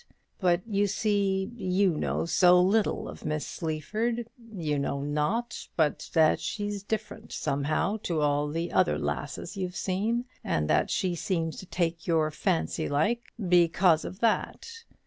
But, 0.39 0.63
you 0.65 0.87
see, 0.87 1.51
you 1.53 1.91
know 1.91 2.25
so 2.25 2.59
little 2.59 3.07
of 3.07 3.23
Miss 3.23 3.45
Sleaford; 3.45 4.27
you 4.51 4.79
know 4.79 5.03
naught 5.03 5.67
but 5.75 6.09
that 6.15 6.39
she's 6.39 6.81
different, 6.81 7.31
somehow, 7.31 7.97
to 7.97 8.19
all 8.21 8.47
the 8.47 8.71
other 8.71 8.97
lasses 8.97 9.55
you've 9.57 9.75
seen, 9.75 10.25
and 10.43 10.67
that 10.67 10.89
she 10.89 11.13
seems 11.13 11.55
to 11.57 11.67
take 11.67 12.07
your 12.07 12.31
fancy 12.31 12.89
like, 12.89 13.25
because 13.47 14.03
of 14.03 14.21
that. 14.21 14.85